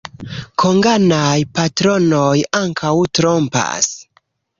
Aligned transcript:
Konganaj 0.61 1.43
patronoj 1.59 2.39
ankaŭ 2.61 2.95
trompas. 3.19 3.91